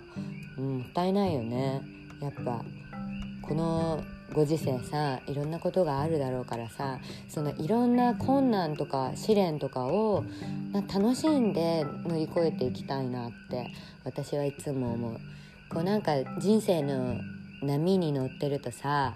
[0.57, 1.81] うん、もったいないよね
[2.21, 2.63] やっぱ
[3.41, 10.23] このご時世さいろんなことがあるだろうからさそのいろんな困難とか試練とかを
[10.93, 13.67] 楽しんで乗り越えていきたいなって
[14.05, 15.17] 私はいつも思う。
[15.69, 17.15] こうなんか人生の
[17.61, 19.15] 波に乗ってるとさ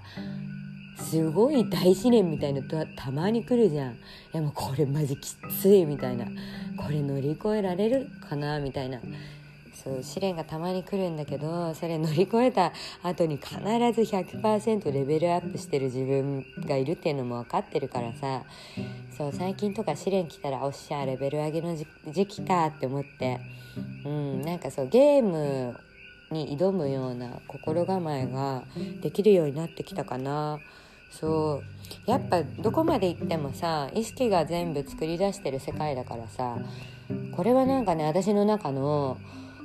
[0.97, 3.93] すごい大試練みたいなとたまに来るじゃん。
[3.93, 3.95] い
[4.33, 6.25] やもうこれマジきついみたいな。
[6.77, 8.99] これ乗り越えられるかなみたいな。
[9.73, 18.43] そう試練がたまに来るんだけどそれ乗り越えた後に必ず100%レベルアップしてる自分がいるっていうのも分かってるからさ。
[19.15, 23.39] そう最近とか試練来たらおっしゃレベル上げの時期かって思って。
[24.05, 25.77] うんなんかそうゲーム
[26.31, 28.63] に挑むような心構えが
[29.01, 30.59] できるようになってきたかな。
[31.11, 31.75] そう。
[32.05, 36.57] やっぱどこまで行ってもさ意識が全部作り出してる世界だからさ
[37.35, 39.17] これはなんかね私の中の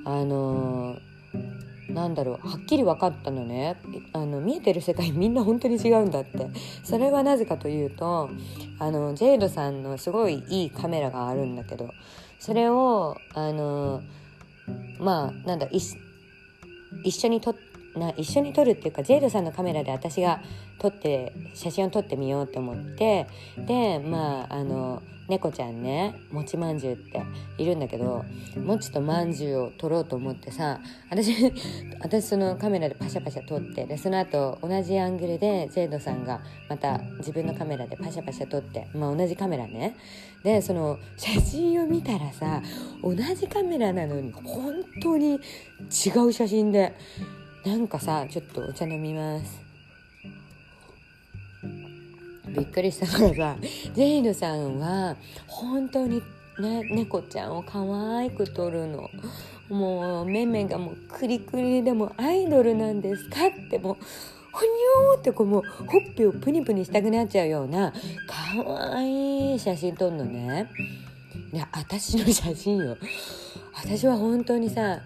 [0.04, 3.76] あのー、なんだろうはっきり分かったのね。
[4.14, 6.48] あの見えてる世界みんな本当に違うんだって。
[6.84, 8.30] それはなぜかというと
[8.78, 11.90] あのジェイドさんのすごいいいカメラがあるんだけど
[12.38, 15.98] それをあのー、まあなんだ一
[17.12, 20.40] 緒に撮ってな一緒に撮るっていうかジェイドさんのカメラで私が
[20.78, 23.26] 撮って写真を撮ってみようと思って
[23.56, 27.22] でまああの猫ちゃんねもちまんじゅうって
[27.56, 28.24] いるんだけど
[28.56, 31.52] もちとまんじゅうを撮ろうと思ってさ私
[32.02, 39.94] 私そのカメラでパシャパシャ撮ってでその後同じアングルでジェイドさんがまた自分のカメラでパシャパシャ撮ってまあ同じカメラね。
[40.42, 42.62] でその写真を見たらさ
[43.02, 46.94] 同じカメラなのに本当に違う写真で
[47.64, 49.60] なんかさちょっとお茶飲みます
[52.48, 53.56] びっくりしたのがさ
[53.94, 56.22] ジェイドさんは本当に
[56.58, 57.80] ね猫ちゃんを可
[58.16, 59.08] 愛く撮るの
[59.68, 63.96] もうめめがもうクリクリでもアイドルなんですかってもう
[64.52, 67.92] ほにょーってこうもうほっぺをプニプニしたくなっちゃうような
[68.26, 70.68] 可愛い写真撮るのね。
[71.52, 72.96] ね私の写真よ。
[73.72, 75.00] 私は本当にさ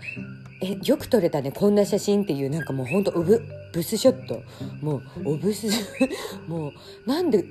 [0.60, 1.52] えよく撮れたね。
[1.52, 4.42] こんな写真っていうなんかもうほんとブブスショット。
[4.80, 5.66] もうおブス
[6.46, 6.72] もう
[7.08, 7.44] なんで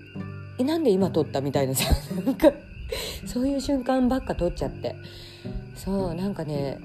[0.60, 1.94] なんで今撮ったみたいなさ
[2.26, 2.52] なんか
[3.26, 4.96] そういう瞬間ばっか撮っちゃって。
[5.76, 6.80] そうなんかね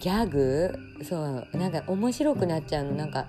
[0.00, 0.72] ギャグ？
[1.02, 1.16] そ
[1.52, 2.92] うなんか面白くなっちゃうの。
[2.92, 3.26] なんか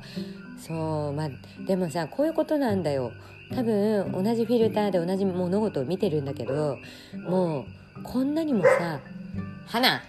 [0.59, 1.29] そうまあ
[1.65, 3.11] でもさこういうことなんだよ。
[3.53, 6.77] 多分同じフィルターで同じ物事を見てるんだけど
[7.27, 7.65] もう
[8.01, 9.01] こんなにもさ
[9.65, 10.01] 花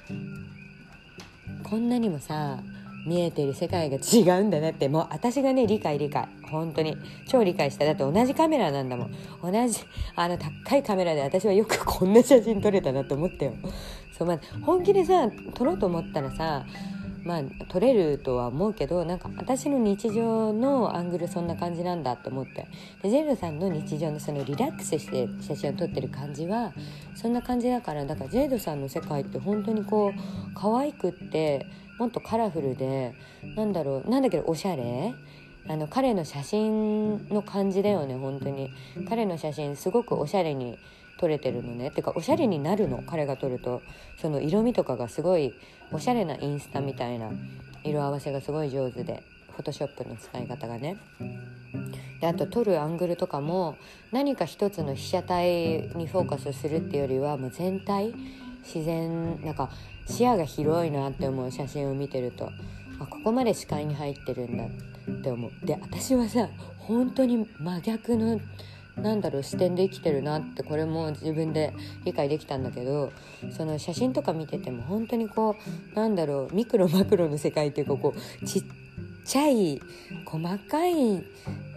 [1.63, 2.59] こんなにもさ
[3.07, 6.29] 見えてる世界が違うんだなってもう私がね理解理解。
[6.51, 6.97] 本当に。
[7.27, 7.85] 超理解した。
[7.85, 9.13] だって同じカメラなんだもん。
[9.43, 9.81] 同じ
[10.15, 13.55] あの高いカメラで私はよくこんな写真撮れたなと思ったよ。
[14.17, 16.65] そう、まあ、本気でさ撮ろうと思ったらさ
[17.25, 22.67] まあ撮れるとは思うけどなんか私の日常のアングルそんな感じなんだって思って。
[23.03, 26.73] でジェルさんの日常のそのリラックスして写真を撮ってる感じは
[27.15, 31.67] そんな感じだからだからジェイドさんの世界って本当にこう可愛くって
[31.99, 33.15] もっとカラフルで
[33.57, 35.15] なんだろうなんだけどおしゃれ？
[35.69, 38.71] あの彼の写真の感じだよね本当に。
[39.09, 40.77] 彼の写真すごくおしゃれに
[41.21, 41.93] 撮れてるのね。
[41.93, 43.05] てかおしゃれになるの？
[43.07, 43.81] 彼が撮ると。
[44.21, 45.55] その色味とかがすごい
[45.93, 47.31] おしゃれなインスタみたいな
[47.85, 50.97] 色合わせがすごい上手でフォトショップの使い方がね。
[52.21, 53.77] であと撮るアングルとかも
[54.13, 58.15] 何か一つの被写体にフォーカスするっていうよりはもう全体
[58.63, 59.71] 自然なんか
[60.07, 62.51] 視野が広いなって思う写真を見てると
[63.01, 65.67] あここまで視界に入ってるんだって思う。
[65.67, 68.41] で私はさ本当に真逆の
[68.97, 71.73] なんだろう視点で生きてるなってこれも自分で
[72.05, 73.13] 理解できたんだけど
[73.57, 75.57] その写真とか見てても本当にこ
[75.95, 78.65] うなんだろうミクロマクロの世界っていうかこうちっ
[79.25, 79.81] ちゃい
[80.27, 81.25] 細かい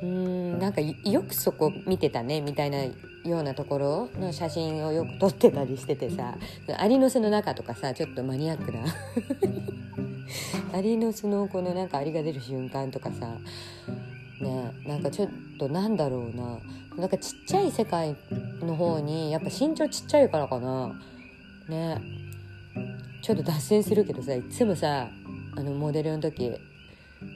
[0.02, 2.94] うんなんかよくそこ見てたねみたいなよ
[3.40, 6.36] うなところの写真をよく撮ってたりしててさ
[6.78, 8.86] アリの巣の中とかさちょっとマニアックな。
[10.74, 13.38] アリの巣のこのなんかアリが出る瞬間とかさ
[14.42, 16.60] ねなんかちょっとなんだろうな。
[16.98, 18.16] なんかちっちゃい世界
[18.62, 20.94] の方にやっぱ身長ちっちゃいからかな。
[21.68, 22.02] ね。
[23.22, 25.10] ちょっと脱線するけどさいつもさ
[25.58, 26.52] あのモデルの時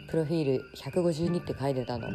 [0.09, 2.09] プロフィール152って書いてたの。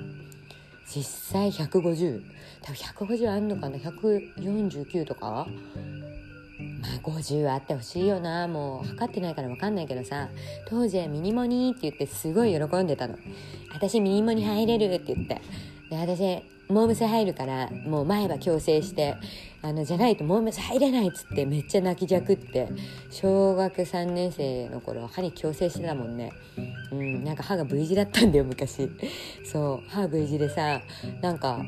[0.86, 2.22] 実際150
[2.62, 5.46] 多分150あんのかな？149とか？
[6.80, 8.48] まあ50あってほしいよな。
[8.48, 10.28] もう測ってないから分かんないけどさ。
[10.68, 13.16] 当時はミニモニって言ってすごい喜んでたの。
[13.72, 15.40] 私ミニモニ入れるって言って。
[15.90, 19.16] で私モームス入るからもう前歯矯正して
[19.60, 22.68] あのじゃないとモームス入れないっつってめっちゃ泣きじゃくって。
[23.10, 26.32] 小学3年生の頃歯に矯正してたもんね。
[26.90, 28.88] うんなんか歯が V 字だったんだよ昔。
[29.44, 30.80] そう歯 V 字でさ
[31.20, 31.64] なんか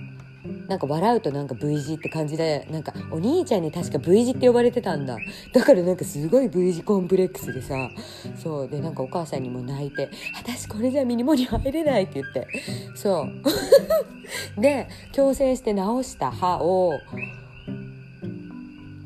[0.68, 5.16] なんか笑うとなんか V 字って感じでなんかお兄ちゃんに確か V 字って呼ばれてたんだ。
[5.52, 7.90] だからなんかすごい V 字コンプレックスでさ
[8.36, 12.46] そうでなんかお母さんにも泣いて「私これじゃミニモニ入れない」って言って。
[12.94, 13.26] そう。
[14.60, 16.92] で矯正して直した歯を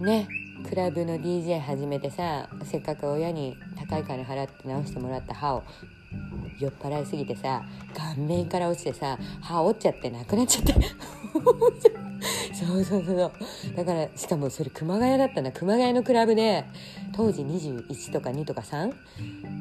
[0.00, 0.29] ね
[0.68, 5.64] クラブの DJ 始めてさせっかく親に高い金払って直してもらった歯を
[6.61, 7.62] 酔っ払いすぎてさ
[7.94, 10.75] 顔面から落ちてさ歯折っちゃってなくなっちゃって
[12.55, 13.33] そうそうそう
[13.75, 16.64] だからしかもそれ熊谷だったな熊谷のクラブで
[17.16, 18.92] 当時21とか2とか 3?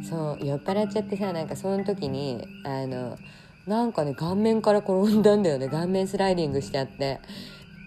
[0.07, 3.17] そう酔っ払っちゃってさなんかその時にあの
[3.69, 5.69] なんかね顔面から転んだんだよね。
[5.69, 7.19] 顔面スライディングしちゃって。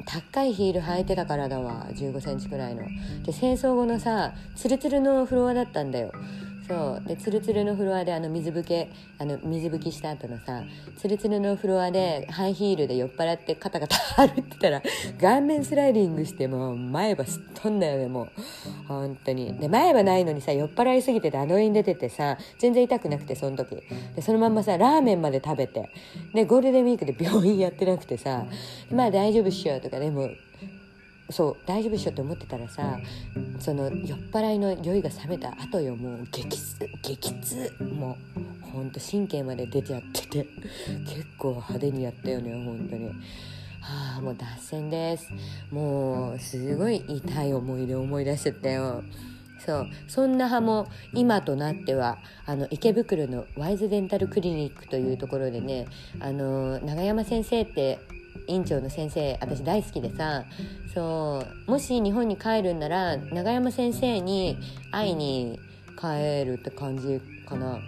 [0.04, 1.86] 高いヒール履いてたからだわ。
[1.90, 2.82] 1 5センチくらいの。
[3.24, 6.12] で清掃後のさツルツルのフロアだったんだよ。
[6.68, 7.08] そう。
[7.08, 10.62] でツルツルのフロアであの水拭けあの水拭きした後のさ
[10.96, 13.96] ツルツルのフロアでハイヒールで酔っ払ってカタカタ
[14.28, 14.82] 歩いてたら
[15.20, 18.28] 顔面スライディングしてもう前歯すっ飛んだよねもう。
[18.88, 19.58] 本当に。
[19.58, 23.76] で前歯ないのにさ酔っ払いすぎててあのに出ててさ全然痛くなくてその時。
[24.14, 25.90] でそのまんまさラーメンまで食べて。
[26.34, 28.44] でゴールデンウィークで病院やってなくてさ
[28.90, 30.28] まあ大丈夫っしょとかでも
[31.32, 32.98] そう大丈夫っしょって思ってたらさ
[33.58, 40.46] その酔っ払いの酔いが冷めた後よもう激痛激痛もうほんと神経まで出ちゃってて
[41.04, 43.06] 結構派手にやったよね本当に。
[43.84, 45.28] はあもう脱線です。
[45.72, 49.02] もうすごい痛い思い出思い出しちゃったよ。
[49.64, 55.86] そうそんな歯も今となってはあの池袋のワイズデンタルクリニックというところでね
[56.20, 58.00] あの長山先生って
[58.48, 60.44] 院長の先生私大好きでさ
[60.94, 64.58] そうもし日本に帰るんなら永山先生に
[64.90, 65.58] 会いに
[65.98, 67.78] 帰るって感じかな。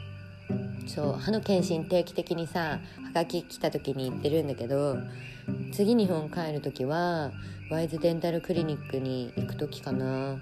[0.86, 4.98] そう歯の検診定期的にさはがき来た時に行ってるんだけど
[5.72, 7.32] 次日本帰る時は
[7.70, 10.36] ワイズデンタルクリニックに行く時かな。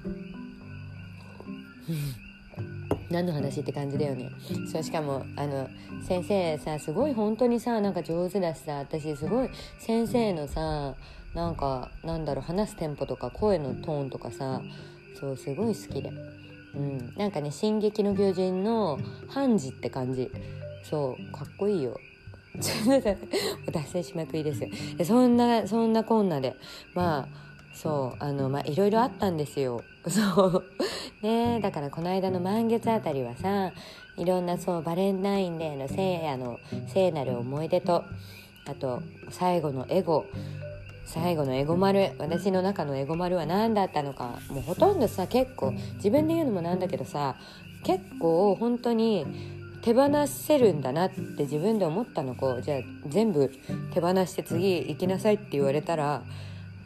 [3.11, 4.30] 何の話って感じだよね。
[4.70, 5.68] そうしかもあの
[6.07, 10.95] 先生さすごい本当にさなんか上手だしさ私すごい先生のさ
[11.34, 14.62] なんかなんだろう話すテンポとか声のトーンとかさ
[15.18, 16.11] そうすごい好きで。
[16.74, 17.14] うん。
[17.16, 20.30] なんかね「進撃の巨人」のハンジって感じ。
[20.82, 21.97] そうかっこいいよ。
[23.72, 24.68] 脱線しまくりですよ。
[24.97, 26.57] でそんなそんなこんなで。
[26.95, 29.82] まあそうあのまあいろいろあったんですよ。
[30.08, 30.64] そう。
[31.22, 33.72] ねだからこの間の満月あたりはさ
[34.16, 36.58] いろんなそうバレンタインデーの聖夜の
[36.88, 38.04] 聖なる思い出と
[38.66, 40.26] あと最後のエゴ。
[41.04, 42.12] 最後のエゴ丸。
[42.18, 47.36] 私の中のエゴ丸は何だったのかもうほとんどさ結構自分で言うのもなんだけどさ
[47.84, 49.26] 結構本当に
[49.82, 52.34] 手放せるんだなって自分で思ったの。
[52.34, 53.50] こうじゃあ全部
[53.92, 56.22] 手放して次行きなさいって言われたら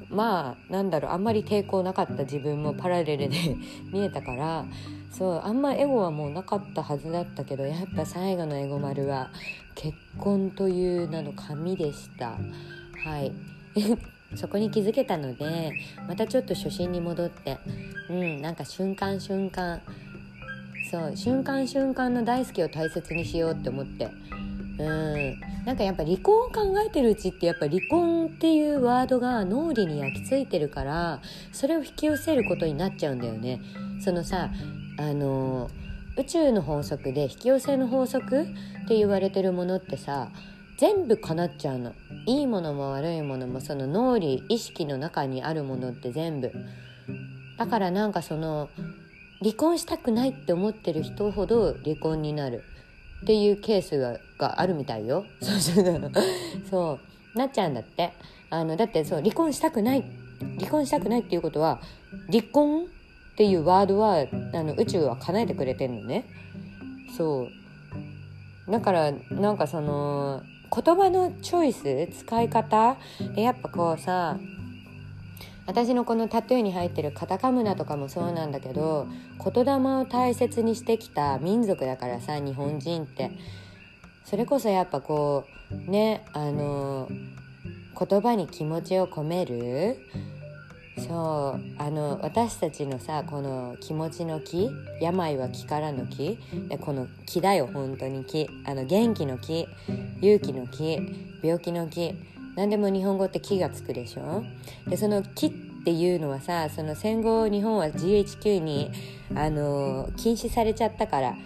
[0.08, 3.56] まあなんだろうあんまり抵抗なかった自分もパラレルで
[3.92, 4.66] 見えたから
[5.10, 9.30] そうあんまエゴはもうなかったはずだったけどやっぱ最後のエゴ丸は
[9.74, 12.38] 結婚という名の紙でした。
[13.04, 13.32] はい。
[14.34, 15.72] そこに気づけたので
[16.08, 17.58] またちょっと初心に戻って
[18.10, 19.80] うんなんか瞬間瞬間
[20.90, 24.08] そう瞬間瞬間の大好きを大切にしようって思って
[24.78, 25.40] うん。
[25.64, 31.20] なんかやっぱ離婚を考えてるうちってやっぱ離婚っていうワードが脳裏に焼き付いてるから
[31.52, 33.60] それを引き寄せることになっちゃうんだよね。
[34.04, 34.50] そのさ
[34.98, 35.70] あの
[36.18, 38.46] 宇宙の法則で引き寄せの法則っ
[38.88, 40.30] て言われてるものってさ
[40.78, 41.92] 全部叶っちゃうの。
[42.26, 46.52] いいものも悪いものもその脳裏意識の中にあるものって全部。
[47.58, 48.68] だからなんかその
[49.40, 52.62] 離婚したくないって思ってる人ほど離婚になる。
[53.22, 55.24] っていうケースががあるみたいよ。
[55.40, 56.12] そうそう。
[56.70, 56.98] そ
[57.34, 57.38] う。
[57.38, 58.12] なっちゃうんだって。
[58.50, 60.04] あのだってそう離婚したくない。
[60.58, 61.80] 離婚したくないっていうことは
[62.30, 66.24] 離婚っていうワードはあの宇宙は叶えてくれてんのね。
[67.16, 67.48] そ
[68.68, 68.70] う。
[68.70, 70.42] だからなんかその
[70.74, 72.96] 言葉のチョイス使い方
[73.34, 74.38] でやっぱこうさ
[75.66, 79.06] 私のこのタトゥーに入ってるカタカムナとかもそうなんだけど
[79.44, 83.30] 言霊を大切にしてきた民族だからさ日本人って。
[84.26, 87.08] それこそやっぱこうねあの
[87.98, 89.98] 言葉に気持ちを込める。
[90.98, 96.38] そうあの私たちのさこの気持ちの木病は気からの木
[96.70, 99.68] でこの木だよ本当に木あの元気の木
[100.22, 100.98] 勇気の木
[101.42, 102.14] 病気の木
[102.56, 104.42] 何でも日本語って「木」がつくでしょ？
[104.88, 105.50] でその「木」っ
[105.84, 108.90] ていうのはさその戦後日本は GHQ に
[109.34, 111.36] あの禁止されちゃったから。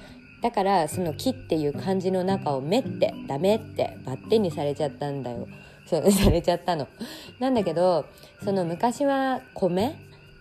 [0.43, 5.47] だからその「木」っていう漢字の中を「目」って「ダメ」ってバッテンにされちゃったんだよ。
[5.85, 6.89] そうされちゃったの。
[7.39, 8.07] なんだけど
[8.43, 9.95] その昔は米？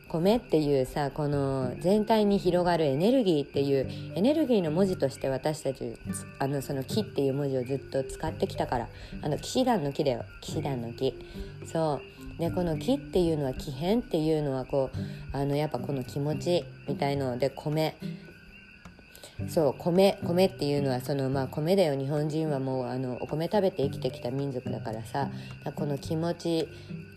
[0.09, 5.97] 米っていうさこの全体に広がるエネルギーっていうエネルギーの文字として私たち
[6.39, 8.89] あのその木っていう文字をずっと使ってきたから
[9.21, 10.25] あの騎士団の木だよ。
[10.41, 11.13] 騎士団の木。
[11.65, 12.01] そ
[12.37, 12.39] う。
[12.39, 17.95] でこの木っていうのは木変っていうのはこうあのやっぱこの気持ちみたいので米。
[19.47, 25.29] そう米米っていうのはそのまあ米だよ日本人はもうあのお米食べて生きてきた民族だからさ
[25.75, 26.67] この気持ち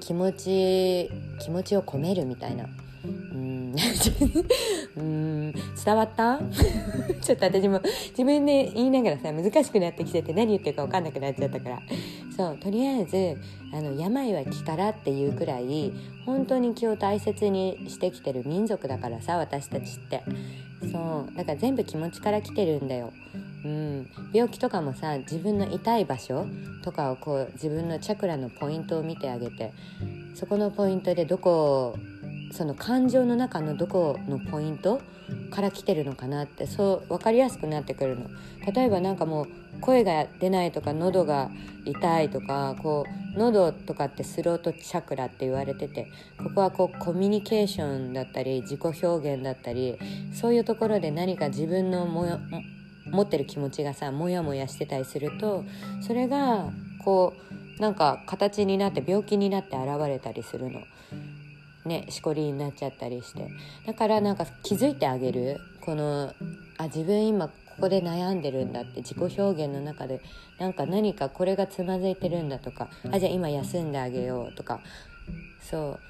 [0.01, 1.11] 気持ち
[1.41, 2.66] 気持ちを込めるみたいな。
[3.05, 3.07] う
[3.37, 3.75] ん。
[4.97, 5.53] うん。
[5.53, 6.39] 伝わった？
[7.20, 11.83] ちょっと私も自分で言いながらさ難しくなってきてて何言ってるか分かんなくなっちゃったから。
[12.37, 13.37] そうとりあえず
[13.75, 15.93] あの病は気からっていうくらい
[16.25, 20.23] 本当に気を大切にしてきてる民族だからさ私たちって。
[20.91, 23.12] そうだから全部気持ちから来てるんだよ。
[23.64, 26.47] うん、病気とかもさ自分の痛い場所
[26.83, 29.72] とかをこう自分のチャクラのポイントを見てあげて
[30.35, 31.97] そこのポイントでどこ
[32.53, 35.01] その感情の中のどこのポイント
[35.51, 38.29] から来てるのかなってそう分かりやすくなってくるの
[38.73, 39.49] 例えばなんかもう
[39.81, 41.51] 声が出ないとか喉が
[41.85, 49.99] 痛いとかこう喉とかってスロートチャクラって言われててここはこうコミュニケーションだったり自己表現だったり
[50.35, 52.39] そういうところで何か自分のもよ
[53.07, 55.65] 持ってる気持ちがさモヤモヤしてたりすると
[56.07, 56.71] それが
[57.05, 57.35] こ
[57.79, 60.81] うなんか形になって病気になって現れたりするの。
[61.85, 63.49] ねしこりになっちゃったりして。
[63.87, 65.61] だからなんか気づいてあげる。
[65.80, 66.33] この
[66.78, 70.20] あ自分今ここで悩んでるんだって自己表現の中で
[70.59, 74.80] なんか何かこれがつまずいてるんだとかあじゃあ今休んであげようとか。
[75.61, 76.01] そう。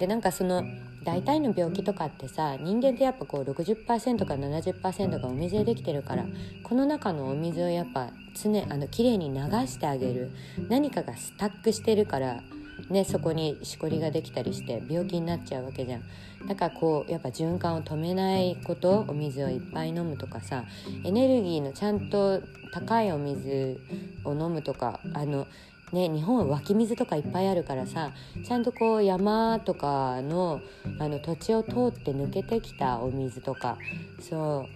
[0.00, 0.64] でなんかその
[1.04, 6.26] 大体の病気とかってさ人間ってやっぱこう60%から70%がお水でできてるから
[6.64, 9.38] この中のお水をやっぱ常あの綺麗に流
[9.68, 10.32] してあげる。
[10.68, 12.42] 何かがスタックしてるから
[12.88, 16.02] ね、そこにしこりができたりして病気になっちゃうわけじゃん。
[16.48, 20.64] だからこうやっぱ循環を止めないことお水をいっぱい飲むとかさ
[21.04, 22.40] エネルギーのちゃんと
[22.72, 23.78] 高いお水
[24.24, 25.46] を飲むとかあの
[25.92, 28.12] ね、日本は湧き水とかいっぱいあるからさ
[28.46, 30.60] ちゃんとこう山とかの
[31.00, 33.76] あの土地を通って抜けてきたお水とか
[34.20, 34.68] そ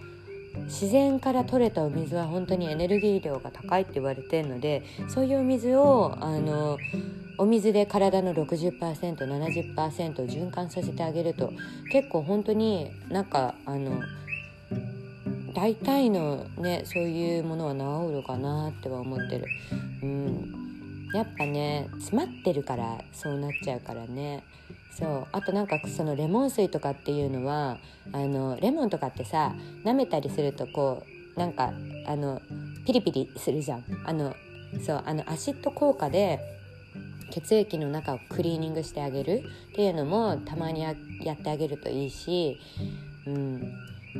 [0.57, 6.77] う自然から取れたお水は本当にエネルギー量が高いって言われてるのでそういうお水をあの
[7.37, 11.51] お水で体の 60%70% を循環させてあげると
[11.91, 14.01] 結構本当になんかあの
[15.55, 19.45] 大体のねそういうものは治るかなっては思ってる。
[20.03, 20.53] うん。
[21.13, 24.43] やっぱね詰まってるからそうなっちゃうからね。
[24.91, 25.27] そう。
[25.31, 27.77] あとなんかそのレモン水とかっていうのは
[28.11, 29.55] あのレモンとかってさ
[29.85, 31.03] 舐めたりするとこ
[31.35, 31.71] うなんか
[32.05, 32.41] あの
[32.85, 33.83] ピリピリするじゃん。
[34.05, 34.35] あの
[34.85, 36.39] そうあのアシッド効果で
[37.31, 40.95] 血液の中をクリーニングしてあげるっていうのもたまにやっ
[41.37, 42.59] てあげるといいし、
[43.25, 43.73] うん、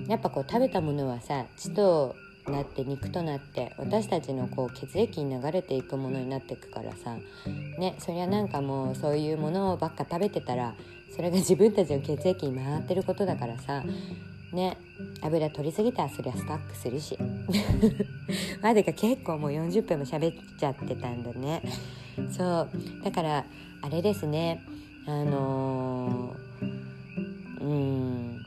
[0.07, 2.15] やっぱこう食べたものはさ血と
[2.47, 7.17] なって肉となって私たちのこう血液に流れていくものになっていくからさ
[7.79, 10.75] ねそりゃなんかもうそういうものばっか食べてたら
[11.15, 13.83] それが自分たちの血液に回ってることだからさ
[14.53, 14.77] ね
[15.21, 17.17] 油取りすぎたらそりゃスタックするし。
[18.61, 21.61] まだか結構もう40分も喋っちゃってたんだね。
[22.32, 22.70] そう。
[23.03, 23.45] だから
[23.82, 24.61] あれですね。
[25.07, 28.38] あのー、うん。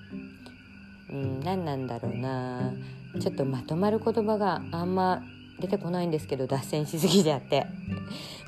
[1.10, 2.72] うん何なんだろうな。
[3.20, 5.22] ちょっとまとまる言葉があんま
[5.60, 7.66] 出てこないんですけど脱線しすぎちゃって。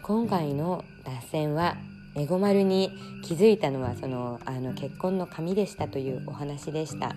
[0.03, 1.77] 今回の脱線は
[2.16, 2.91] エゴマルに
[3.23, 7.14] 気づいたのはそのあの結婚の紙でしたというお話でした。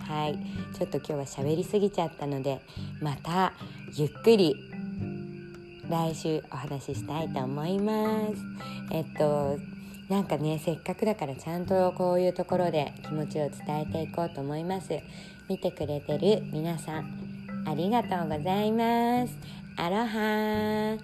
[0.00, 0.38] はい。
[0.78, 2.60] ちょっと今日は喋りすぎちゃったので
[3.00, 3.52] また
[3.94, 4.54] ゆっくり
[5.88, 8.34] 来週お話ししたいと思います。
[8.90, 9.58] えっと
[10.08, 14.98] なんかねせっかくだからちゃんとこういうところで気持ちを伝えていこうと思います。
[15.48, 19.36] 見てくれてる皆さんありがとうございます。
[19.76, 21.00] アロハー。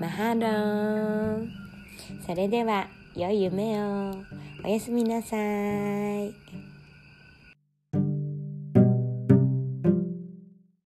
[0.00, 1.48] マハロー。
[2.26, 4.14] それでは良い夢を。
[4.64, 6.63] おやすみなさい。